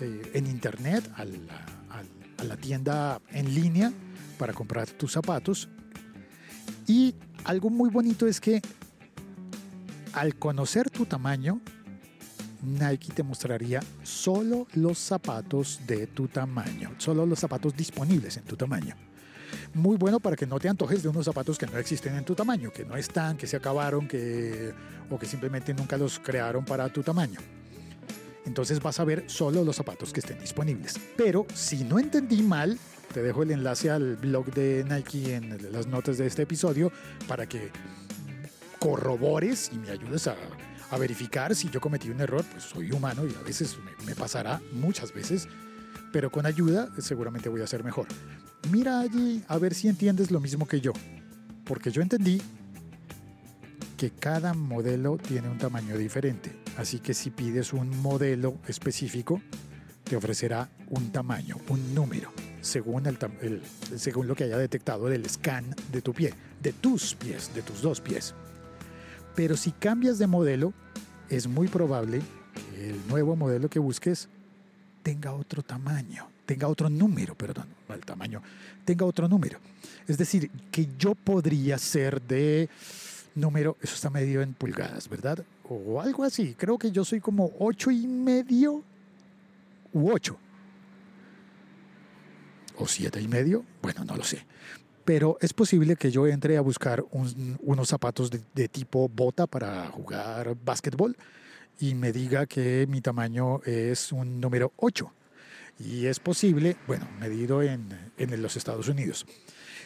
eh, 0.00 0.30
en 0.34 0.46
internet, 0.46 1.04
a 1.16 1.24
la, 1.24 1.66
a- 1.90 2.44
la 2.44 2.56
tienda 2.56 3.20
en 3.30 3.54
línea 3.54 3.92
para 4.38 4.52
comprar 4.52 4.88
tus 4.90 5.12
zapatos. 5.12 5.68
Y 6.86 7.14
algo 7.44 7.68
muy 7.70 7.90
bonito 7.90 8.26
es 8.26 8.40
que 8.40 8.62
al 10.12 10.36
conocer 10.36 10.88
tu 10.90 11.04
tamaño, 11.06 11.60
Nike 12.62 13.12
te 13.12 13.22
mostraría 13.22 13.80
solo 14.02 14.66
los 14.74 14.98
zapatos 14.98 15.80
de 15.86 16.06
tu 16.06 16.26
tamaño, 16.28 16.90
solo 16.98 17.26
los 17.26 17.38
zapatos 17.38 17.76
disponibles 17.76 18.36
en 18.38 18.44
tu 18.44 18.56
tamaño 18.56 18.96
muy 19.76 19.96
bueno 19.96 20.18
para 20.20 20.36
que 20.36 20.46
no 20.46 20.58
te 20.58 20.68
antojes 20.68 21.02
de 21.02 21.08
unos 21.08 21.26
zapatos 21.26 21.58
que 21.58 21.66
no 21.66 21.78
existen 21.78 22.16
en 22.16 22.24
tu 22.24 22.34
tamaño, 22.34 22.72
que 22.72 22.84
no 22.84 22.96
están, 22.96 23.36
que 23.36 23.46
se 23.46 23.56
acabaron, 23.56 24.08
que, 24.08 24.72
o 25.10 25.18
que 25.18 25.26
simplemente 25.26 25.74
nunca 25.74 25.96
los 25.96 26.18
crearon 26.18 26.64
para 26.64 26.88
tu 26.88 27.02
tamaño. 27.02 27.38
Entonces 28.46 28.80
vas 28.80 28.98
a 29.00 29.04
ver 29.04 29.24
solo 29.26 29.64
los 29.64 29.76
zapatos 29.76 30.12
que 30.12 30.20
estén 30.20 30.38
disponibles. 30.38 30.98
Pero 31.16 31.46
si 31.54 31.84
no 31.84 31.98
entendí 31.98 32.42
mal, 32.42 32.78
te 33.12 33.22
dejo 33.22 33.42
el 33.42 33.50
enlace 33.50 33.90
al 33.90 34.16
blog 34.16 34.46
de 34.52 34.84
Nike 34.88 35.34
en 35.34 35.72
las 35.72 35.86
notas 35.86 36.16
de 36.18 36.26
este 36.26 36.42
episodio 36.42 36.90
para 37.28 37.46
que 37.46 37.70
corrobores 38.78 39.70
y 39.72 39.78
me 39.78 39.90
ayudes 39.90 40.26
a, 40.26 40.36
a 40.90 40.98
verificar 40.98 41.54
si 41.54 41.68
yo 41.70 41.80
cometí 41.80 42.08
un 42.08 42.20
error. 42.20 42.44
Pues 42.50 42.64
soy 42.64 42.92
humano 42.92 43.26
y 43.26 43.34
a 43.34 43.42
veces 43.42 43.76
me, 43.84 44.06
me 44.06 44.14
pasará, 44.14 44.60
muchas 44.72 45.12
veces, 45.12 45.48
pero 46.12 46.30
con 46.30 46.46
ayuda 46.46 46.88
seguramente 46.98 47.48
voy 47.48 47.62
a 47.62 47.66
ser 47.66 47.84
mejor. 47.84 48.06
Mira 48.70 49.00
allí 49.00 49.42
a 49.48 49.58
ver 49.58 49.74
si 49.74 49.88
entiendes 49.88 50.30
lo 50.30 50.40
mismo 50.40 50.66
que 50.66 50.80
yo, 50.80 50.92
porque 51.64 51.90
yo 51.90 52.02
entendí 52.02 52.40
que 53.96 54.10
cada 54.10 54.54
modelo 54.54 55.16
tiene 55.16 55.48
un 55.48 55.58
tamaño 55.58 55.96
diferente, 55.96 56.54
así 56.76 56.98
que 56.98 57.14
si 57.14 57.30
pides 57.30 57.72
un 57.72 57.90
modelo 58.02 58.58
específico, 58.68 59.40
te 60.04 60.16
ofrecerá 60.16 60.68
un 60.90 61.10
tamaño, 61.10 61.56
un 61.68 61.94
número, 61.94 62.32
según, 62.60 63.04
lo 63.04 64.34
que 64.34 64.44
haya 64.44 64.58
detectado 64.58 65.06
del 65.06 65.28
scan 65.28 65.74
de 65.90 66.02
tu 66.02 66.12
pie, 66.12 66.34
de 66.62 66.72
tus 66.72 67.14
pies, 67.14 67.52
de 67.54 67.62
tus 67.62 67.82
dos 67.82 68.00
pies. 68.00 68.34
Pero 69.34 69.56
si 69.56 69.72
cambias 69.72 70.18
de 70.18 70.26
modelo, 70.26 70.72
es 71.28 71.46
muy 71.46 71.68
probable 71.68 72.22
que 72.54 72.90
el 72.90 73.06
nuevo 73.08 73.36
modelo 73.36 73.68
que 73.68 73.78
busques 73.78 74.28
tenga 75.06 75.32
otro 75.32 75.62
tamaño, 75.62 76.26
tenga 76.46 76.66
otro 76.66 76.90
número, 76.90 77.36
perdón, 77.36 77.66
el 77.90 78.00
tamaño, 78.00 78.42
tenga 78.84 79.06
otro 79.06 79.28
número. 79.28 79.60
Es 80.08 80.18
decir, 80.18 80.50
que 80.72 80.88
yo 80.98 81.14
podría 81.14 81.78
ser 81.78 82.20
de 82.20 82.68
número, 83.36 83.76
eso 83.80 83.94
está 83.94 84.10
medido 84.10 84.42
en 84.42 84.52
pulgadas, 84.52 85.08
¿verdad? 85.08 85.44
O 85.68 86.00
algo 86.00 86.24
así. 86.24 86.56
Creo 86.58 86.76
que 86.76 86.90
yo 86.90 87.04
soy 87.04 87.20
como 87.20 87.52
ocho 87.60 87.92
y 87.92 88.04
medio 88.08 88.82
u 89.92 90.10
8. 90.10 90.36
O 92.78 92.88
siete 92.88 93.20
y 93.20 93.28
medio, 93.28 93.64
bueno, 93.80 94.04
no 94.04 94.16
lo 94.16 94.24
sé. 94.24 94.44
Pero 95.04 95.38
es 95.40 95.52
posible 95.52 95.94
que 95.94 96.10
yo 96.10 96.26
entre 96.26 96.56
a 96.56 96.62
buscar 96.62 97.04
un- 97.12 97.56
unos 97.62 97.88
zapatos 97.88 98.28
de, 98.28 98.40
de 98.56 98.66
tipo 98.66 99.08
bota 99.08 99.46
para 99.46 99.86
jugar 99.86 100.56
básquetbol 100.64 101.16
y 101.78 101.94
me 101.94 102.12
diga 102.12 102.46
que 102.46 102.86
mi 102.88 103.00
tamaño 103.00 103.62
es 103.64 104.12
un 104.12 104.40
número 104.40 104.72
8. 104.76 105.12
Y 105.78 106.06
es 106.06 106.20
posible, 106.20 106.76
bueno, 106.86 107.06
medido 107.20 107.62
en, 107.62 107.88
en 108.16 108.42
los 108.42 108.56
Estados 108.56 108.88
Unidos. 108.88 109.26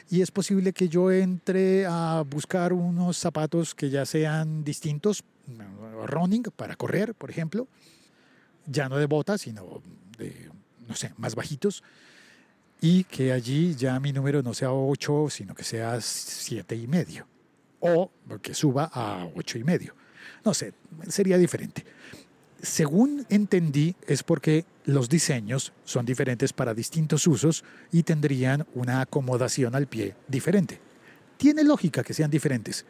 Y 0.09 0.23
es 0.23 0.31
posible 0.31 0.73
que 0.73 0.89
yo 0.89 1.11
entre 1.11 1.87
a 1.87 2.25
buscar 2.29 2.73
unos 2.73 3.17
zapatos 3.17 3.75
que 3.75 3.91
ya 3.91 4.05
sean 4.07 4.65
distintos, 4.65 5.25
running, 6.07 6.43
para 6.57 6.77
correr, 6.77 7.15
por 7.15 7.31
ejemplo, 7.31 7.69
ya 8.67 8.89
no 8.89 8.97
de 8.97 9.07
botas, 9.07 9.43
sino 9.43 9.83
de, 10.19 10.51
no 10.89 10.95
sé, 10.95 11.13
más 11.17 11.35
bajitos, 11.35 11.83
y 12.81 13.05
que 13.05 13.33
allí 13.33 13.75
ya 13.75 13.99
mi 14.01 14.13
número 14.13 14.43
no 14.43 14.55
sea 14.55 14.73
8, 14.73 15.29
sino 15.31 15.55
que 15.55 15.65
sea 15.65 16.01
7 16.01 16.75
y 16.75 16.87
medio, 16.87 17.27
o 17.81 18.11
que 18.43 18.55
suba 18.55 18.91
a 18.93 19.29
8 19.35 19.59
y 19.59 19.65
medio. 19.65 19.95
No 20.45 20.55
sé, 20.55 20.73
sería 21.09 21.39
diferente. 21.39 21.85
Según 22.63 23.27
entendí, 23.31 23.97
es 24.07 24.23
porque 24.23 24.67
los 24.85 25.09
diseños 25.09 25.73
son 25.85 26.05
diferentes 26.05 26.53
para 26.53 26.75
distintos 26.75 27.27
usos 27.27 27.65
y 27.91 28.03
tendrían 28.03 28.67
una 28.75 29.01
acomodación 29.01 29.75
al 29.75 29.87
pie 29.87 30.15
diferente. 30.29 30.81
Tiene 31.37 31.65
lógica 31.65 32.03
que 32.03 32.13
sean 32.13 32.31
diferentes, 32.31 32.85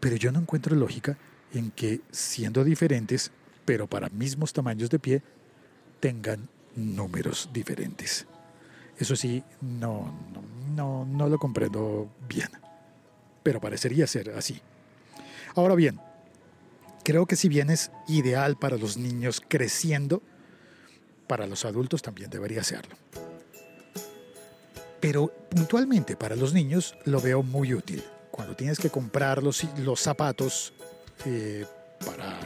pero 0.00 0.16
yo 0.16 0.32
no 0.32 0.40
encuentro 0.40 0.74
lógica 0.76 1.18
en 1.52 1.70
que 1.70 2.00
siendo 2.10 2.64
diferentes, 2.64 3.30
pero 3.64 3.86
para 3.86 4.08
mismos 4.08 4.52
tamaños 4.52 4.88
de 4.88 4.98
pie, 4.98 5.22
tengan 6.00 6.48
números 6.74 7.50
diferentes. 7.52 8.26
Eso 8.98 9.14
sí, 9.14 9.42
no, 9.60 10.14
no, 10.74 11.04
no, 11.04 11.28
lo 11.28 11.38
comprendo 11.38 12.08
bien, 12.28 12.48
pero 13.42 13.60
parecería 13.60 14.06
ser 14.06 14.30
así. 14.30 14.60
Ahora 15.54 15.74
bien, 15.74 16.00
creo 17.06 17.24
que 17.24 17.36
si 17.36 17.48
bien 17.48 17.70
es 17.70 17.92
ideal 18.08 18.56
para 18.56 18.76
los 18.76 18.96
niños 18.96 19.40
creciendo, 19.46 20.22
para 21.28 21.46
los 21.46 21.64
adultos 21.64 22.02
también 22.02 22.30
debería 22.30 22.64
serlo. 22.64 22.96
Pero 24.98 25.28
puntualmente 25.48 26.16
para 26.16 26.34
los 26.34 26.52
niños 26.52 26.96
lo 27.04 27.20
veo 27.20 27.44
muy 27.44 27.74
útil. 27.74 28.02
Cuando 28.32 28.56
tienes 28.56 28.80
que 28.80 28.90
comprar 28.90 29.40
los, 29.40 29.62
los 29.78 30.00
zapatos 30.00 30.72
eh, 31.24 31.64
para 32.04 32.40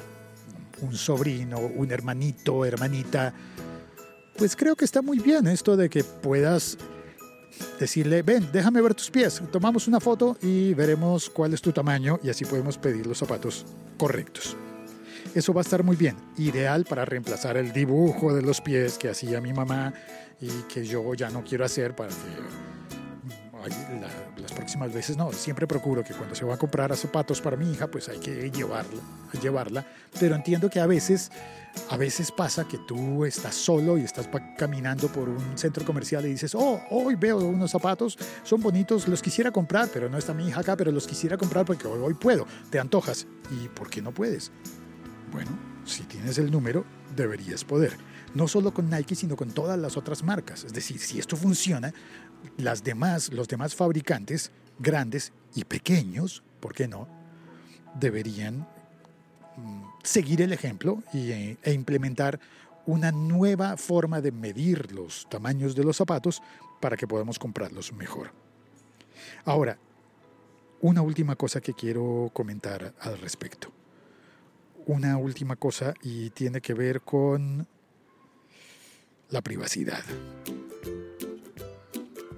un 0.83 0.95
sobrino, 0.95 1.59
un 1.59 1.91
hermanito, 1.91 2.67
hermanita, 2.67 3.33
pues 4.37 4.57
creo 4.57 4.77
que 4.77 4.85
está 4.85 5.01
muy 5.01 5.21
bien 5.21 5.47
esto 5.47 5.75
de 5.75 5.89
que 5.89 6.05
puedas 6.05 6.77
decirle, 7.79 8.23
ven, 8.23 8.49
déjame 8.53 8.81
ver 8.81 8.95
tus 8.95 9.11
pies, 9.11 9.43
tomamos 9.51 9.89
una 9.89 10.01
foto 10.01 10.37
y 10.43 10.75
veremos 10.75 11.31
cuál 11.31 11.55
es 11.55 11.63
tu 11.63 11.73
tamaño 11.73 12.19
y 12.23 12.31
así 12.31 12.45
podemos 12.45 12.79
pedir 12.79 13.07
los 13.07 13.19
zapatos 13.19 13.67
correctos. 13.97 14.57
Eso 15.35 15.55
va 15.55 15.61
a 15.61 15.63
estar 15.63 15.85
muy 15.85 15.97
bien, 15.97 16.17
ideal 16.39 16.85
para 16.85 17.05
reemplazar 17.05 17.57
el 17.57 17.73
dibujo 17.73 18.35
de 18.35 18.43
los 18.43 18.61
pies 18.61 18.99
que 18.99 19.11
hacía 19.11 19.41
mi 19.41 19.53
mamá 19.53 19.93
y 20.41 20.49
que 20.73 20.85
yo 20.85 21.15
ya 21.15 21.31
no 21.31 21.45
quiero 21.45 21.65
hacer 21.65 21.95
para 21.95 22.11
que 22.11 22.71
las 24.41 24.53
próximas 24.53 24.93
veces 24.93 25.17
no, 25.17 25.33
siempre 25.33 25.67
procuro 25.67 26.03
que 26.03 26.15
cuando 26.15 26.35
se 26.35 26.45
va 26.45 26.55
a 26.55 26.59
comprar 26.59 26.97
zapatos 26.97 27.41
para 27.41 27.57
mi 27.57 27.71
hija, 27.71 27.89
pues 27.89 28.09
hay 28.09 28.19
que 28.19 28.51
llevarla, 28.51 29.01
llevarla, 29.41 29.87
pero 30.19 30.35
entiendo 30.35 30.71
que 30.71 30.81
a 30.81 30.87
veces 30.87 31.31
a 31.89 31.97
veces 31.97 32.31
pasa 32.31 32.67
que 32.67 32.79
tú 32.79 33.25
estás 33.25 33.55
solo 33.55 33.99
y 33.99 34.03
estás 34.03 34.29
caminando 34.57 35.09
por 35.09 35.29
un 35.29 35.59
centro 35.59 35.85
comercial 35.85 36.25
y 36.25 36.31
dices, 36.31 36.55
oh, 36.55 36.81
hoy 36.91 37.17
veo 37.17 37.39
unos 37.39 37.71
zapatos, 37.71 38.17
son 38.43 38.61
bonitos, 38.61 39.09
los 39.09 39.23
quisiera 39.23 39.51
comprar, 39.51 39.89
pero 39.93 40.09
no 40.09 40.19
está 40.19 40.33
mi 40.33 40.49
hija 40.49 40.61
acá, 40.61 40.77
pero 40.77 40.93
los 40.93 41.07
quisiera 41.07 41.37
comprar 41.37 41.65
porque 41.65 41.87
hoy, 41.87 42.15
puedo. 42.15 42.47
Te 42.71 42.79
antojas. 42.79 43.27
¿Y 43.51 43.69
por 43.69 43.91
qué 43.91 44.03
no 44.03 44.13
puedes? 44.13 44.53
Bueno, 45.33 45.51
si 45.85 46.05
tienes 46.05 46.39
el 46.39 46.51
número, 46.51 46.85
deberías 47.17 47.65
poder. 47.65 47.97
No 48.35 48.47
solo 48.47 48.73
con 48.73 48.89
Nike, 48.89 49.17
sino 49.17 49.35
con 49.37 49.51
todas 49.51 49.79
las 49.79 49.97
otras 49.97 50.23
marcas. 50.23 50.65
Es 50.65 50.73
decir, 50.73 50.99
si 51.01 51.19
esto 51.19 51.37
funciona, 51.37 51.93
las 52.57 52.85
demás, 52.85 53.33
los 53.33 53.49
demás 53.49 53.75
fabricantes, 53.75 54.53
grandes 54.79 55.33
y 55.55 55.65
pequeños, 55.65 56.43
¿por 56.61 56.75
qué 56.75 56.87
no? 56.87 57.09
Deberían 57.99 58.69
seguir 60.03 60.43
el 60.43 60.53
ejemplo 60.53 61.03
e, 61.13 61.57
e 61.63 61.73
implementar 61.73 62.41
una 62.87 63.13
nueva 63.13 63.77
forma 63.77 64.21
de 64.21 64.33
medir 64.33 64.93
los 64.93 65.29
tamaños 65.29 65.75
de 65.75 65.85
los 65.85 65.97
zapatos 65.97 66.43
para 66.81 66.97
que 66.97 67.07
podamos 67.07 67.39
comprarlos 67.39 67.93
mejor. 67.93 68.33
Ahora, 69.45 69.79
una 70.81 71.03
última 71.03 71.37
cosa 71.37 71.61
que 71.61 71.75
quiero 71.75 72.31
comentar 72.33 72.95
al 73.01 73.19
respecto 73.19 73.71
una 74.87 75.17
última 75.19 75.57
cosa 75.57 75.95
y 76.03 76.31
tiene 76.31 76.61
que 76.61 76.75
ver 76.75 77.03
con 77.03 77.67
la 79.29 79.41
privacidad. 79.41 80.03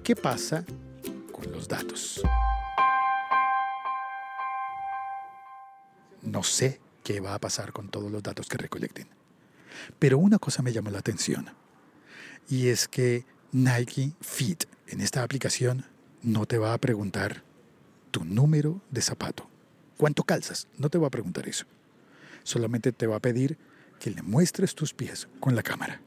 ¿Qué 0.03 0.15
pasa 0.15 0.63
con 1.31 1.51
los 1.51 1.67
datos? 1.67 2.21
No 6.21 6.43
sé 6.43 6.79
qué 7.03 7.19
va 7.19 7.33
a 7.33 7.39
pasar 7.39 7.73
con 7.73 7.89
todos 7.89 8.11
los 8.11 8.23
datos 8.23 8.47
que 8.47 8.57
recolecten. 8.57 9.07
Pero 9.99 10.17
una 10.17 10.39
cosa 10.39 10.61
me 10.61 10.73
llamó 10.73 10.89
la 10.89 10.99
atención 10.99 11.47
y 12.49 12.67
es 12.67 12.87
que 12.87 13.25
Nike 13.51 14.13
Fit 14.21 14.65
en 14.87 15.01
esta 15.01 15.23
aplicación 15.23 15.85
no 16.21 16.45
te 16.45 16.57
va 16.57 16.73
a 16.73 16.77
preguntar 16.77 17.43
tu 18.11 18.23
número 18.23 18.81
de 18.91 19.01
zapato. 19.01 19.49
¿Cuánto 19.97 20.23
calzas? 20.23 20.67
No 20.77 20.89
te 20.89 20.97
va 20.97 21.07
a 21.07 21.11
preguntar 21.11 21.47
eso 21.47 21.65
solamente 22.43 22.91
te 22.91 23.07
va 23.07 23.17
a 23.17 23.21
pedir 23.21 23.57
que 23.99 24.11
le 24.11 24.21
muestres 24.21 24.75
tus 24.75 24.93
pies 24.93 25.27
con 25.39 25.55
la 25.55 25.63
cámara. 25.63 26.01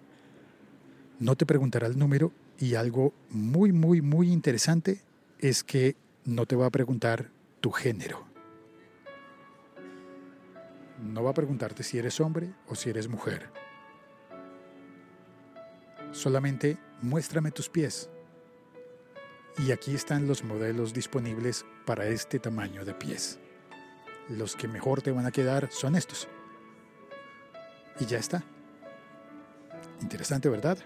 No 1.18 1.35
te 1.35 1.46
preguntará 1.46 1.87
el 1.87 1.98
número 1.98 2.32
y 2.59 2.74
algo 2.74 3.14
muy, 3.30 3.72
muy, 3.72 4.02
muy 4.02 4.30
interesante 4.30 5.00
es 5.38 5.64
que 5.64 5.96
no 6.24 6.46
te 6.46 6.56
va 6.56 6.66
a 6.66 6.70
preguntar 6.70 7.30
tu 7.61 7.70
género. 7.70 8.26
No 11.00 11.22
va 11.22 11.30
a 11.30 11.35
preguntarte 11.35 11.82
si 11.82 11.98
eres 11.98 12.20
hombre 12.20 12.52
o 12.68 12.74
si 12.74 12.90
eres 12.90 13.09
mujer. 13.09 13.50
Solamente 16.12 16.78
muéstrame 17.02 17.50
tus 17.50 17.68
pies. 17.68 18.09
Y 19.59 19.72
aquí 19.72 19.94
están 19.94 20.26
los 20.26 20.44
modelos 20.44 20.92
disponibles 20.92 21.64
para 21.85 22.06
este 22.06 22.38
tamaño 22.38 22.85
de 22.85 22.94
pies 22.94 23.38
los 24.28 24.56
que 24.56 24.68
mejor 24.68 25.02
te 25.02 25.12
van 25.12 25.26
a 25.26 25.30
quedar 25.30 25.68
son 25.70 25.96
estos. 25.96 26.28
Y 28.00 28.06
ya 28.06 28.18
está. 28.18 28.42
Interesante, 30.00 30.48
¿verdad? 30.48 30.78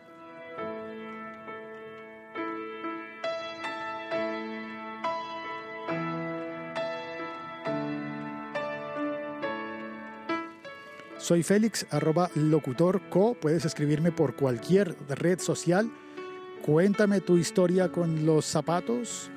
Soy 11.20 11.42
Félix, 11.42 11.87
arroba 11.90 12.30
locutorco. 12.35 13.35
Puedes 13.35 13.66
escribirme 13.66 14.11
por 14.11 14.35
cualquier 14.35 14.96
red 15.09 15.38
social. 15.38 15.92
Cuéntame 16.64 17.20
tu 17.20 17.37
historia 17.37 17.92
con 17.92 18.24
los 18.24 18.46
zapatos 18.46 19.30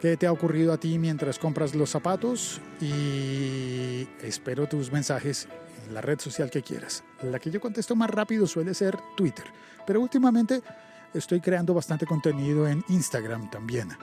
qué 0.00 0.18
te 0.18 0.26
ha 0.26 0.32
ocurrido 0.32 0.72
a 0.74 0.76
ti 0.76 0.98
mientras 0.98 1.38
compras 1.38 1.74
los 1.74 1.88
zapatos 1.88 2.60
y 2.78 4.06
espero 4.22 4.66
tus 4.66 4.92
mensajes 4.92 5.48
en 5.86 5.94
la 5.94 6.02
red 6.02 6.18
social 6.18 6.50
que 6.50 6.60
quieras. 6.60 7.04
La 7.22 7.38
que 7.38 7.50
yo 7.50 7.58
contesto 7.58 7.96
más 7.96 8.10
rápido 8.10 8.46
suele 8.46 8.74
ser 8.74 8.98
Twitter, 9.16 9.46
pero 9.86 10.02
últimamente 10.02 10.60
estoy 11.14 11.40
creando 11.40 11.72
bastante 11.72 12.04
contenido 12.04 12.68
en 12.68 12.84
Instagram 12.88 13.48
también. 13.50 13.96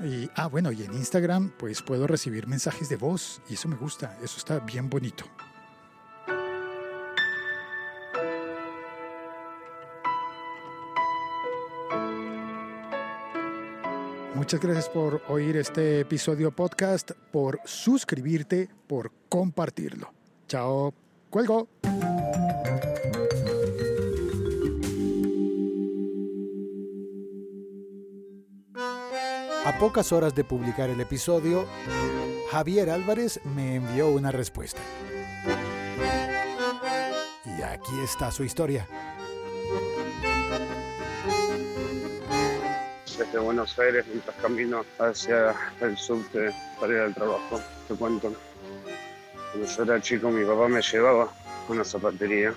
Y, 0.00 0.28
ah, 0.34 0.48
bueno, 0.48 0.72
y 0.72 0.82
en 0.82 0.92
Instagram 0.94 1.52
pues 1.58 1.82
puedo 1.82 2.06
recibir 2.06 2.46
mensajes 2.46 2.88
de 2.88 2.96
voz 2.96 3.40
y 3.48 3.54
eso 3.54 3.68
me 3.68 3.76
gusta, 3.76 4.18
eso 4.22 4.38
está 4.38 4.58
bien 4.60 4.90
bonito. 4.90 5.24
Muchas 14.34 14.60
gracias 14.60 14.88
por 14.88 15.22
oír 15.28 15.56
este 15.56 16.00
episodio 16.00 16.50
podcast, 16.50 17.12
por 17.30 17.60
suscribirte, 17.64 18.68
por 18.88 19.12
compartirlo. 19.28 20.12
Chao, 20.48 20.92
cuelgo. 21.30 21.73
A 29.74 29.78
pocas 29.78 30.12
horas 30.12 30.34
de 30.36 30.44
publicar 30.44 30.88
el 30.88 31.00
episodio, 31.00 31.66
Javier 32.50 32.90
Álvarez 32.90 33.40
me 33.44 33.74
envió 33.74 34.08
una 34.08 34.30
respuesta. 34.30 34.80
Y 37.44 37.62
aquí 37.62 37.92
está 38.04 38.30
su 38.30 38.44
historia. 38.44 38.86
desde 43.18 43.38
Buenos 43.38 43.76
Aires 43.78 44.04
mientras 44.06 44.36
camino 44.36 44.84
hacia 44.98 45.54
el 45.80 45.96
sur 45.96 46.24
para 46.80 46.92
ir 46.92 46.98
al 47.00 47.14
trabajo. 47.14 47.60
Te 47.88 47.94
cuento. 47.94 48.32
cuando 49.52 49.68
yo 49.68 49.82
era 49.82 50.00
chico 50.00 50.30
mi 50.30 50.44
papá 50.44 50.68
me 50.68 50.82
llevaba 50.82 51.24
a 51.24 51.72
una 51.72 51.84
zapatería. 51.84 52.54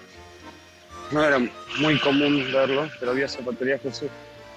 No 1.12 1.24
era 1.24 1.40
muy 1.80 2.00
común 2.00 2.48
verlo, 2.54 2.88
pero 3.00 3.12
había 3.12 3.28
zapaterías 3.28 3.82
que 3.82 3.92
sí, 3.92 4.08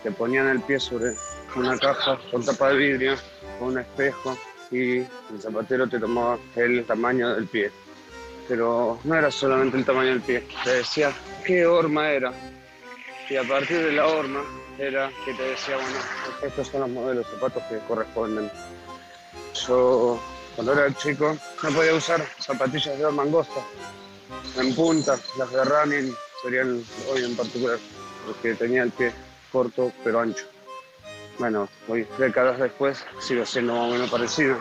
que 0.03 0.11
ponían 0.11 0.49
el 0.49 0.61
pie 0.61 0.81
sobre 0.81 1.15
una 1.57 1.77
caja 1.79 2.19
con 2.31 2.45
tapa 2.45 2.71
de 2.71 2.77
vidrio, 2.77 3.17
con 3.59 3.69
un 3.69 3.79
espejo, 3.79 4.37
y 4.71 4.99
el 4.99 5.41
zapatero 5.41 5.89
te 5.89 5.99
tomaba 5.99 6.39
el 6.57 6.85
tamaño 6.85 7.35
del 7.35 7.47
pie. 7.47 7.71
Pero 8.49 8.99
no 9.05 9.15
era 9.15 9.31
solamente 9.31 9.77
el 9.77 9.85
tamaño 9.85 10.11
del 10.11 10.21
pie, 10.21 10.47
te 10.65 10.71
decía 10.71 11.13
qué 11.45 11.67
horma 11.67 12.11
era. 12.11 12.33
Y 13.29 13.37
a 13.37 13.45
partir 13.45 13.85
de 13.85 13.93
la 13.93 14.07
horma 14.07 14.43
era 14.79 15.11
que 15.25 15.35
te 15.35 15.43
decía, 15.43 15.77
bueno, 15.77 15.99
estos 16.43 16.69
son 16.69 16.81
los 16.81 16.91
modelos 16.91 17.27
de 17.27 17.33
zapatos 17.37 17.63
que 17.65 17.79
corresponden. 17.87 18.51
Yo, 19.67 20.21
cuando 20.57 20.73
era 20.73 20.93
chico, 20.95 21.37
no 21.63 21.71
podía 21.71 21.95
usar 21.95 22.25
zapatillas 22.39 22.99
de 22.99 23.05
horma 23.05 23.23
angosta, 23.23 23.61
en 24.57 24.75
punta, 24.75 25.19
las 25.39 25.51
de 25.51 25.65
running 25.65 26.15
serían 26.43 26.83
hoy 27.09 27.25
en 27.25 27.37
particular, 27.37 27.79
porque 28.27 28.55
tenía 28.55 28.83
el 28.83 28.91
pie 28.91 29.13
corto 29.51 29.93
pero 30.05 30.21
ancho. 30.21 30.45
Bueno, 31.39 31.69
hoy, 31.89 32.07
décadas 32.19 32.59
después, 32.59 33.05
sigo 33.19 33.47
siendo 33.47 33.75
más 33.75 33.89
o 33.89 33.93
menos 33.93 34.11
parecido. 34.11 34.59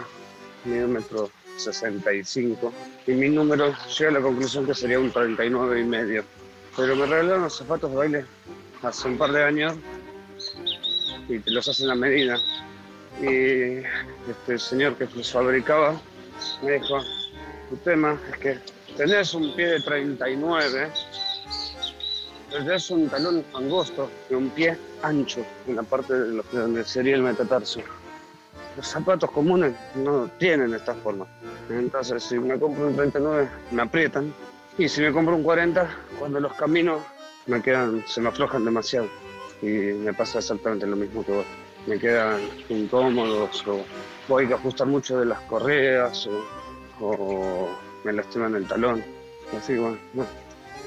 Mido 0.65 0.87
metro 0.87 1.29
65 1.57 2.73
y 3.07 3.11
mi 3.11 3.29
número 3.29 3.73
llega 3.97 4.11
a 4.11 4.13
la 4.13 4.21
conclusión 4.21 4.65
que 4.65 4.73
sería 4.73 4.99
un 4.99 5.11
39 5.11 5.79
y 5.79 5.83
medio. 5.83 6.23
Pero 6.75 6.95
me 6.95 7.05
regalaron 7.05 7.43
los 7.43 7.57
zapatos 7.57 7.91
de 7.91 7.97
baile 7.97 8.25
hace 8.81 9.07
un 9.07 9.17
par 9.17 9.31
de 9.31 9.43
años 9.43 9.75
y 11.27 11.39
te 11.39 11.51
los 11.51 11.67
hacen 11.67 11.89
a 11.89 11.95
medida. 11.95 12.37
Y 13.21 13.83
este 14.29 14.57
señor 14.57 14.95
que 14.95 15.07
los 15.13 15.31
fabricaba 15.31 15.99
me 16.63 16.73
dijo, 16.73 17.01
tu 17.69 17.75
tema 17.77 18.17
es 18.31 18.37
que 18.37 18.59
tenés 18.95 19.33
un 19.33 19.53
pie 19.55 19.67
de 19.67 19.81
39, 19.81 20.91
pero 22.49 22.63
tenés 22.63 22.89
un 22.89 23.07
talón 23.09 23.43
angosto 23.53 24.09
y 24.29 24.33
un 24.33 24.49
pie 24.49 24.77
ancho 25.03 25.45
en 25.67 25.75
la 25.75 25.83
parte 25.83 26.13
de, 26.13 26.41
donde 26.51 26.83
sería 26.83 27.15
el 27.15 27.21
metatarso. 27.21 27.81
Los 28.75 28.87
zapatos 28.87 29.29
comunes 29.31 29.73
no 29.95 30.29
tienen 30.37 30.73
esta 30.73 30.95
forma. 30.95 31.27
Entonces, 31.69 32.23
si 32.23 32.39
me 32.39 32.57
compro 32.59 32.87
un 32.87 32.95
39, 32.95 33.49
me 33.71 33.81
aprietan. 33.81 34.33
Y 34.77 34.87
si 34.87 35.01
me 35.01 35.11
compro 35.11 35.35
un 35.35 35.43
40, 35.43 35.89
cuando 36.17 36.39
los 36.39 36.53
camino, 36.53 37.03
me 37.45 37.61
quedan, 37.61 38.03
se 38.07 38.21
me 38.21 38.29
aflojan 38.29 38.63
demasiado. 38.63 39.07
Y 39.61 39.67
me 39.67 40.13
pasa 40.13 40.39
exactamente 40.39 40.87
lo 40.87 40.95
mismo 40.95 41.25
que 41.25 41.33
vos. 41.33 41.45
Me 41.85 41.99
quedan 41.99 42.41
incómodos 42.69 43.63
o, 43.67 44.37
hay 44.37 44.47
que 44.47 44.53
ajustar 44.53 44.87
mucho 44.87 45.19
de 45.19 45.25
las 45.25 45.39
correas 45.41 46.27
o, 46.99 47.05
o 47.05 47.69
me 48.03 48.13
lastiman 48.13 48.55
el 48.55 48.67
talón. 48.67 49.03
Así 49.57 49.73
que 49.73 49.79
bueno, 49.79 49.97
no, 50.13 50.25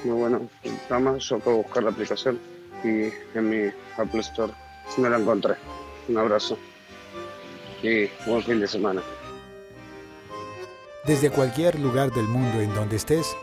muy 0.03 0.15
bueno. 0.17 0.49
Nada 0.89 0.99
más 0.99 1.23
yo 1.23 1.39
puedo 1.39 1.57
buscar 1.57 1.83
la 1.83 1.89
aplicación 1.91 2.39
y 2.83 3.09
en 3.37 3.49
mi 3.49 3.71
Apple 3.97 4.19
Store 4.21 4.53
no 4.97 5.09
la 5.09 5.17
encontré. 5.17 5.55
Un 6.07 6.17
abrazo 6.17 6.57
y 7.81 8.09
buen 8.25 8.43
fin 8.43 8.59
de 8.59 8.67
semana. 8.67 9.01
Desde 11.05 11.29
cualquier 11.29 11.79
lugar 11.79 12.11
del 12.11 12.27
mundo 12.27 12.61
en 12.61 12.73
donde 12.73 12.95
estés, 12.95 13.35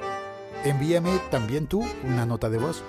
envíame 0.64 1.18
también 1.31 1.66
tú 1.66 1.85
una 2.05 2.25
nota 2.25 2.49
de 2.49 2.59
voz. 2.59 2.83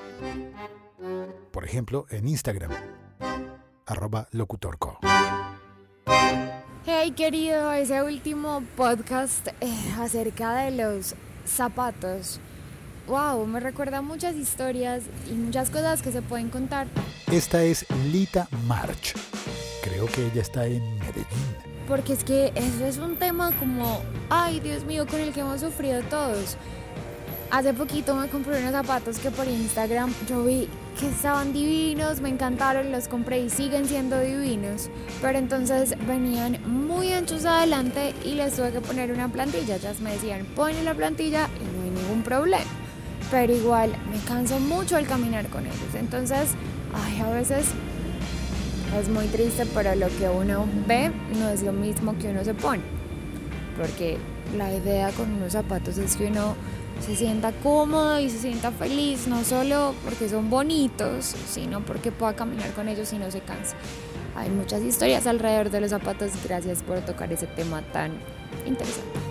Por 1.51 1.65
ejemplo, 1.65 2.05
en 2.09 2.27
Instagram, 2.27 2.71
arroba 3.85 4.27
locutorco. 4.31 4.99
Hey 6.85 7.11
querido, 7.11 7.73
ese 7.73 8.01
último 8.01 8.63
podcast 8.75 9.47
eh, 9.59 9.93
acerca 9.99 10.55
de 10.55 10.71
los 10.71 11.15
zapatos. 11.45 12.39
Wow, 13.07 13.45
me 13.47 13.59
recuerda 13.59 14.01
muchas 14.01 14.35
historias 14.35 15.03
y 15.29 15.33
muchas 15.33 15.69
cosas 15.69 16.01
que 16.01 16.11
se 16.11 16.21
pueden 16.21 16.49
contar. 16.49 16.87
Esta 17.31 17.63
es 17.63 17.85
Lita 18.11 18.47
March. 18.67 19.15
Creo 19.81 20.05
que 20.05 20.27
ella 20.27 20.41
está 20.41 20.65
en 20.65 20.97
Medellín. 20.99 21.25
Porque 21.87 22.13
es 22.13 22.23
que 22.23 22.53
eso 22.55 22.85
es 22.85 22.97
un 22.99 23.17
tema 23.17 23.51
como, 23.57 24.01
ay 24.29 24.59
Dios 24.59 24.85
mío, 24.85 25.05
con 25.07 25.19
el 25.19 25.33
que 25.33 25.41
hemos 25.41 25.61
sufrido 25.61 26.01
todos. 26.03 26.57
Hace 27.49 27.73
poquito 27.73 28.15
me 28.15 28.29
compré 28.29 28.59
unos 28.59 28.71
zapatos 28.71 29.19
que 29.19 29.29
por 29.29 29.45
Instagram 29.45 30.13
yo 30.29 30.45
vi 30.45 30.69
que 30.97 31.09
estaban 31.09 31.51
divinos, 31.51 32.21
me 32.21 32.29
encantaron, 32.29 32.93
los 32.93 33.09
compré 33.09 33.41
y 33.41 33.49
siguen 33.49 33.87
siendo 33.87 34.19
divinos. 34.21 34.89
Pero 35.21 35.37
entonces 35.37 35.95
venían 36.07 36.59
muy 36.65 37.11
anchos 37.11 37.43
adelante 37.43 38.13
y 38.23 38.35
les 38.35 38.55
tuve 38.55 38.71
que 38.71 38.79
poner 38.79 39.11
una 39.11 39.27
plantilla. 39.27 39.75
Ellas 39.75 39.99
me 39.99 40.13
decían, 40.13 40.45
ponle 40.55 40.81
la 40.83 40.93
plantilla 40.93 41.49
y 41.59 41.75
no 41.75 41.83
hay 41.83 41.89
ningún 41.89 42.23
problema. 42.23 42.80
Pero 43.31 43.53
igual 43.53 43.91
me 44.11 44.19
canso 44.27 44.59
mucho 44.59 44.97
al 44.97 45.07
caminar 45.07 45.47
con 45.47 45.65
ellos. 45.65 45.95
Entonces, 45.97 46.51
ay, 46.93 47.21
a 47.21 47.29
veces 47.29 47.67
es 48.99 49.09
muy 49.09 49.25
triste, 49.27 49.65
pero 49.73 49.95
lo 49.95 50.07
que 50.09 50.27
uno 50.27 50.67
ve 50.85 51.11
no 51.39 51.49
es 51.49 51.63
lo 51.63 51.71
mismo 51.71 52.17
que 52.19 52.29
uno 52.29 52.43
se 52.43 52.53
pone. 52.53 52.81
Porque 53.77 54.17
la 54.57 54.73
idea 54.73 55.11
con 55.11 55.31
unos 55.33 55.53
zapatos 55.53 55.97
es 55.97 56.17
que 56.17 56.27
uno 56.27 56.55
se 57.05 57.15
sienta 57.15 57.51
cómodo 57.63 58.19
y 58.19 58.29
se 58.29 58.37
sienta 58.37 58.71
feliz, 58.71 59.27
no 59.27 59.43
solo 59.43 59.95
porque 60.03 60.29
son 60.29 60.49
bonitos, 60.49 61.33
sino 61.49 61.79
porque 61.79 62.11
pueda 62.11 62.35
caminar 62.35 62.71
con 62.73 62.89
ellos 62.89 63.11
y 63.13 63.17
no 63.17 63.31
se 63.31 63.39
cansa. 63.39 63.75
Hay 64.35 64.49
muchas 64.49 64.81
historias 64.81 65.25
alrededor 65.25 65.69
de 65.69 65.81
los 65.81 65.89
zapatos. 65.89 66.31
Gracias 66.43 66.83
por 66.83 66.99
tocar 66.99 67.31
ese 67.31 67.47
tema 67.47 67.81
tan 67.93 68.11
interesante. 68.65 69.30